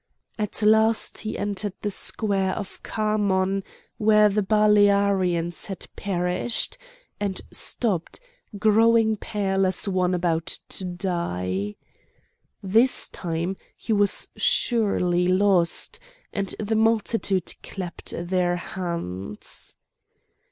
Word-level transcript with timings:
At 0.39 0.63
last 0.63 1.19
he 1.19 1.37
entered 1.37 1.73
the 1.83 1.91
square 1.91 2.55
of 2.55 2.81
Khamon 2.81 3.63
where 3.99 4.29
the 4.29 4.41
Balearians 4.41 5.67
had 5.67 5.85
perished, 5.95 6.79
and 7.19 7.39
stopped, 7.51 8.19
growing 8.57 9.15
pale 9.15 9.63
as 9.63 9.87
one 9.87 10.15
about 10.15 10.57
to 10.69 10.85
die. 10.85 11.75
This 12.63 13.09
time 13.09 13.55
he 13.77 13.93
was 13.93 14.27
surely 14.35 15.27
lost, 15.27 15.99
and 16.33 16.55
the 16.57 16.73
multitude 16.75 17.53
clapped 17.61 18.11
their 18.17 18.55
hands. 18.55 19.75